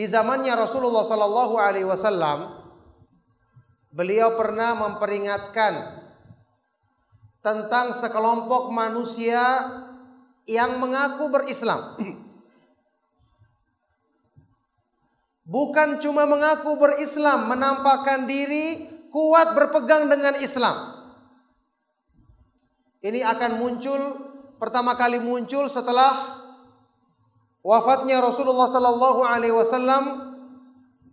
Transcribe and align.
Di 0.00 0.08
zamannya 0.08 0.56
Rasulullah 0.56 1.04
sallallahu 1.04 1.60
alaihi 1.60 1.84
wasallam 1.84 2.56
beliau 3.92 4.32
pernah 4.32 4.72
memperingatkan 4.72 6.00
tentang 7.44 7.92
sekelompok 7.92 8.72
manusia 8.72 9.44
yang 10.48 10.80
mengaku 10.80 11.28
berislam. 11.28 12.00
Bukan 15.44 16.00
cuma 16.00 16.24
mengaku 16.24 16.80
berislam, 16.80 17.52
menampakkan 17.52 18.24
diri 18.24 18.88
kuat 19.12 19.52
berpegang 19.52 20.08
dengan 20.08 20.40
Islam. 20.40 20.96
Ini 23.04 23.20
akan 23.20 23.52
muncul 23.60 24.00
pertama 24.56 24.96
kali 24.96 25.20
muncul 25.20 25.68
setelah 25.68 26.39
wafatnya 27.60 28.20
Rasulullah 28.24 28.68
sallallahu 28.68 29.20
alaihi 29.24 29.54
wasallam 29.54 30.34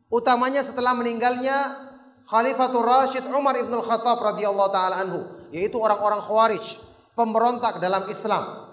utamanya 0.08 0.64
setelah 0.64 0.96
meninggalnya 0.96 1.88
Khalifatul 2.28 2.84
Rashid 2.84 3.23
Umar 3.32 3.56
ibn 3.56 3.72
al-Khattab 3.72 4.20
radhiyallahu 4.20 4.72
taala 4.72 5.00
anhu 5.00 5.23
yaitu 5.56 5.80
orang-orang 5.80 6.20
Khawarij 6.20 6.76
pemberontak 7.16 7.80
dalam 7.80 8.06
Islam. 8.12 8.68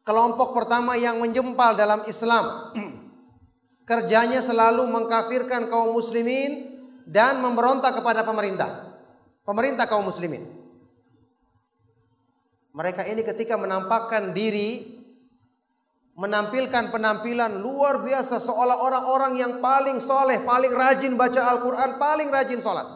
Kelompok 0.00 0.56
pertama 0.56 0.96
yang 0.96 1.20
menjempal 1.20 1.76
dalam 1.76 2.02
Islam. 2.08 2.74
Kerjanya 3.88 4.40
selalu 4.40 4.88
mengkafirkan 4.88 5.68
kaum 5.68 5.92
muslimin 5.92 6.80
dan 7.04 7.38
memberontak 7.38 8.00
kepada 8.00 8.24
pemerintah. 8.24 8.96
Pemerintah 9.44 9.84
kaum 9.84 10.08
muslimin. 10.08 10.46
Mereka 12.70 13.02
ini 13.10 13.26
ketika 13.26 13.58
menampakkan 13.58 14.30
diri 14.30 14.99
menampilkan 16.18 16.90
penampilan 16.90 17.60
luar 17.62 18.02
biasa 18.02 18.42
seolah 18.42 18.82
orang-orang 18.82 19.38
yang 19.38 19.52
paling 19.58 20.02
soleh, 20.02 20.42
paling 20.42 20.72
rajin 20.74 21.14
baca 21.14 21.40
Al-Quran, 21.54 21.96
paling 21.96 22.28
rajin 22.28 22.60
sholat. 22.60 22.86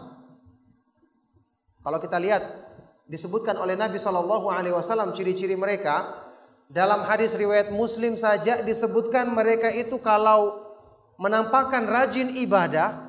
Kalau 1.85 1.99
kita 2.01 2.17
lihat 2.17 2.43
disebutkan 3.05 3.61
oleh 3.61 3.77
Nabi 3.77 4.01
Shallallahu 4.01 4.49
Alaihi 4.49 4.73
Wasallam 4.73 5.13
ciri-ciri 5.13 5.55
mereka 5.55 6.25
dalam 6.67 7.05
hadis 7.05 7.37
riwayat 7.37 7.69
Muslim 7.71 8.17
saja 8.17 8.65
disebutkan 8.65 9.29
mereka 9.29 9.69
itu 9.69 10.01
kalau 10.01 10.65
menampakkan 11.21 11.87
rajin 11.87 12.35
ibadah, 12.41 13.05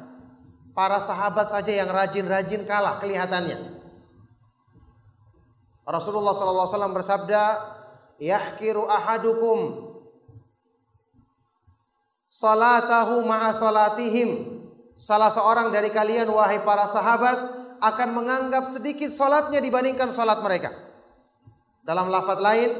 para 0.75 0.99
sahabat 0.99 1.47
saja 1.47 1.71
yang 1.71 1.87
rajin-rajin 1.87 2.67
kalah 2.67 2.99
kelihatannya. 2.99 3.79
Rasulullah 5.87 6.35
SAW 6.35 6.91
bersabda, 6.91 7.43
"Yahkiru 8.19 8.83
ahadukum 8.83 9.94
salatahu 12.35 13.23
ma'a 13.23 13.55
salatihim." 13.55 14.59
Salah 14.95 15.31
seorang 15.31 15.71
dari 15.71 15.91
kalian 15.91 16.27
wahai 16.31 16.63
para 16.63 16.87
sahabat 16.87 17.35
akan 17.83 18.09
menganggap 18.15 18.63
sedikit 18.67 19.11
salatnya 19.11 19.59
dibandingkan 19.59 20.11
salat 20.11 20.39
mereka. 20.39 20.71
Dalam 21.83 22.07
lafaz 22.07 22.39
lain, 22.39 22.71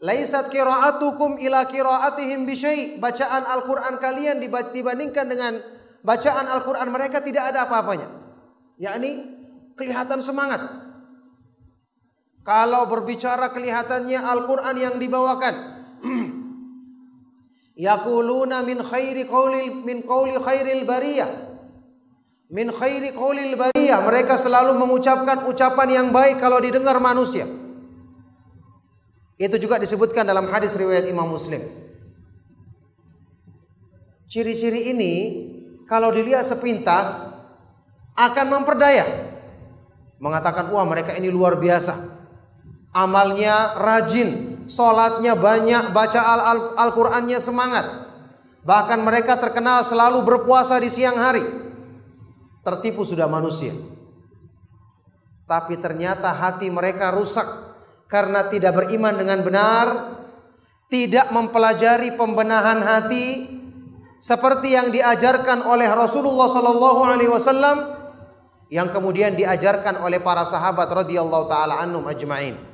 laisat 0.00 0.48
qira'atukum 0.48 1.36
ila 1.36 1.68
qira'atihim 1.68 2.48
bi 2.48 2.56
Bacaan 2.96 3.44
Al-Qur'an 3.44 4.00
kalian 4.00 4.40
dibandingkan 4.72 5.28
dengan 5.28 5.60
bacaan 6.00 6.48
Al-Qur'an 6.48 6.88
mereka 6.88 7.20
tidak 7.20 7.52
ada 7.52 7.68
apa-apanya. 7.68 8.08
Yakni 8.80 9.20
kelihatan 9.76 10.24
semangat, 10.24 10.64
kalau 12.40 12.88
berbicara 12.88 13.52
kelihatannya 13.52 14.16
Al-Quran 14.16 14.76
yang 14.80 14.94
dibawakan. 14.96 15.79
Yakuluna 17.80 18.60
min 18.60 18.84
khairi 18.84 19.24
qawli 19.24 19.72
min 19.80 20.04
qawli 20.04 20.36
khairil 20.36 20.84
bariyah. 20.84 21.30
Min 22.52 22.68
khairi 22.68 23.16
qawlil 23.16 23.56
bariyah. 23.56 24.04
Mereka 24.04 24.36
selalu 24.36 24.76
mengucapkan 24.76 25.48
ucapan 25.48 25.88
yang 25.88 26.08
baik 26.12 26.36
kalau 26.44 26.60
didengar 26.60 27.00
manusia. 27.00 27.48
Itu 29.40 29.56
juga 29.56 29.80
disebutkan 29.80 30.28
dalam 30.28 30.52
hadis 30.52 30.76
riwayat 30.76 31.08
Imam 31.08 31.24
Muslim. 31.24 31.64
Ciri-ciri 34.28 34.92
ini 34.92 35.14
kalau 35.88 36.12
dilihat 36.12 36.44
sepintas 36.44 37.32
akan 38.12 38.60
memperdaya. 38.60 39.08
Mengatakan, 40.20 40.68
wah 40.68 40.84
mereka 40.84 41.16
ini 41.16 41.32
luar 41.32 41.56
biasa 41.56 42.20
amalnya 42.94 43.78
rajin, 43.78 44.49
sholatnya 44.70 45.34
banyak, 45.34 45.90
baca 45.90 46.20
Al-Qur'annya 46.78 47.42
-Al 47.42 47.44
semangat. 47.44 47.86
Bahkan 48.62 49.00
mereka 49.02 49.34
terkenal 49.40 49.82
selalu 49.82 50.22
berpuasa 50.22 50.78
di 50.78 50.86
siang 50.86 51.18
hari. 51.18 51.42
Tertipu 52.62 53.02
sudah 53.02 53.26
manusia. 53.26 53.74
Tapi 55.50 55.74
ternyata 55.82 56.30
hati 56.30 56.70
mereka 56.70 57.10
rusak 57.10 57.48
karena 58.06 58.46
tidak 58.46 58.78
beriman 58.78 59.18
dengan 59.18 59.42
benar, 59.42 59.86
tidak 60.86 61.34
mempelajari 61.34 62.14
pembenahan 62.14 62.78
hati 62.84 63.58
seperti 64.22 64.76
yang 64.76 64.92
diajarkan 64.94 65.66
oleh 65.66 65.88
Rasulullah 65.90 66.46
sallallahu 66.52 67.00
alaihi 67.02 67.32
wasallam 67.32 67.98
yang 68.70 68.92
kemudian 68.94 69.34
diajarkan 69.34 69.98
oleh 70.04 70.22
para 70.22 70.46
sahabat 70.46 70.86
radhiyallahu 70.86 71.50
taala 71.50 71.82
anhum 71.82 72.06
ajmain. 72.06 72.69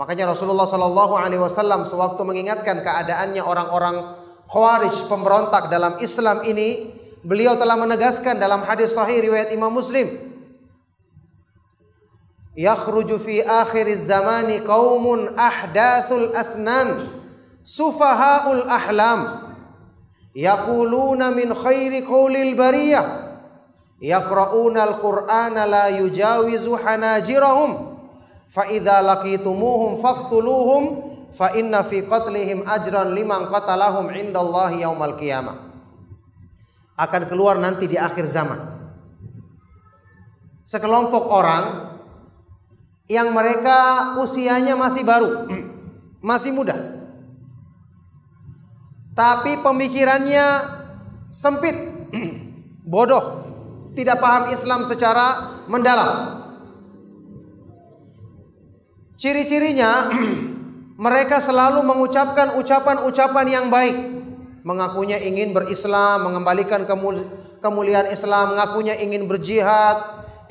Makanya 0.00 0.32
Rasulullah 0.32 0.64
Shallallahu 0.64 1.12
Alaihi 1.12 1.44
Wasallam 1.44 1.84
sewaktu 1.84 2.24
mengingatkan 2.24 2.80
keadaannya 2.80 3.44
orang-orang 3.44 4.16
Khawarij 4.48 4.96
pemberontak 5.12 5.68
dalam 5.68 6.00
Islam 6.00 6.40
ini, 6.48 6.88
beliau 7.20 7.60
telah 7.60 7.76
menegaskan 7.76 8.40
dalam 8.40 8.64
hadis 8.64 8.96
Sahih 8.96 9.20
riwayat 9.28 9.52
Imam 9.52 9.68
Muslim, 9.68 10.08
yakhruju 12.56 13.20
fi 13.20 13.44
akhir 13.44 13.92
zamani 14.00 14.64
qaumun 14.64 15.36
ahdathul 15.36 16.32
asnan 16.32 17.12
sufahaul 17.60 18.64
ahlam 18.72 19.52
yaquluna 20.32 21.28
min 21.30 21.52
khairi 21.52 22.02
qawlil 22.08 22.56
bariyah 22.56 23.06
yaqra'una 24.00 24.80
al-qur'ana 24.96 25.68
la 25.68 25.86
yujawizu 25.92 26.74
hanajirahum 26.74 27.89
fa 28.50 28.66
idza 28.66 28.98
laqitumuhum 28.98 30.02
faqtuluhum 30.02 30.82
fa 31.30 31.54
inna 31.54 31.86
fi 31.86 32.02
qatlihim 32.02 32.66
ajran 32.66 33.14
liman 33.14 33.46
qatalahum 33.46 34.10
indallahi 34.10 34.82
yaumal 34.82 35.14
qiyamah. 35.14 35.70
Akan 36.98 37.30
keluar 37.30 37.56
nanti 37.56 37.88
di 37.88 37.96
akhir 37.96 38.26
zaman. 38.28 38.60
Sekelompok 40.66 41.32
orang 41.32 41.96
yang 43.08 43.32
mereka 43.32 44.12
usianya 44.20 44.76
masih 44.76 45.02
baru 45.06 45.48
masih 46.30 46.52
muda. 46.52 46.76
Tapi 49.16 49.58
pemikirannya 49.64 50.46
sempit 51.32 51.74
bodoh 52.92 53.48
tidak 53.94 54.22
paham 54.22 54.54
Islam 54.54 54.86
secara 54.86 55.58
mendalam 55.66 56.39
Ciri-cirinya 59.20 60.08
mereka 61.04 61.44
selalu 61.44 61.84
mengucapkan 61.84 62.56
ucapan-ucapan 62.56 63.46
yang 63.52 63.66
baik. 63.68 63.96
Mengakunya 64.64 65.20
ingin 65.20 65.52
berislam, 65.52 66.24
mengembalikan 66.24 66.88
kemuliaan 67.60 68.08
Islam, 68.08 68.56
mengakunya 68.56 68.96
ingin 68.96 69.24
berjihad, 69.28 69.96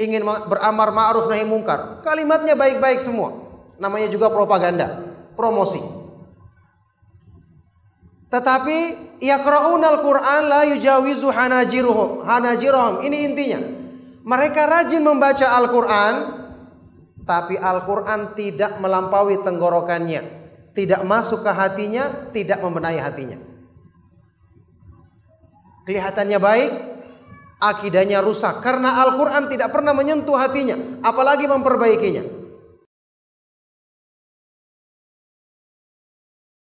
ingin 0.02 0.25
beramar 0.50 0.90
ma'ruf 0.94 1.29
nahi 1.29 1.46
mungkar. 1.46 2.02
Kalimatnya 2.02 2.58
baik-baik 2.58 3.02
semua. 3.02 3.34
Namanya 3.78 4.09
juga 4.09 4.34
propaganda, 4.34 5.06
promosi. 5.38 5.82
Tetapi 8.29 8.78
yaqra'unal 9.22 10.02
Qur'an 10.02 10.46
la 10.46 10.61
yujawizu 10.73 11.29
hanajiruhum. 11.29 12.26
Hanajiruhum. 12.26 13.05
Ini 13.05 13.17
intinya. 13.29 13.61
Mereka 14.26 14.61
rajin 14.70 15.02
membaca 15.02 15.58
Al-Qur'an, 15.58 16.39
tapi 17.29 17.53
Al-Quran 17.61 18.34
tidak 18.34 18.81
melampaui 18.81 19.37
tenggorokannya, 19.46 20.26
tidak 20.73 21.05
masuk 21.05 21.46
ke 21.46 21.52
hatinya, 21.53 22.34
tidak 22.34 22.58
membenahi 22.58 22.97
hatinya. 22.97 23.37
Kelihatannya 25.85 26.41
baik, 26.41 26.72
akidahnya 27.61 28.26
rusak 28.26 28.66
karena 28.66 29.05
Al-Quran 29.05 29.46
tidak 29.46 29.70
pernah 29.70 29.93
menyentuh 29.93 30.41
hatinya, 30.41 31.05
apalagi 31.05 31.46
memperbaikinya. 31.46 32.39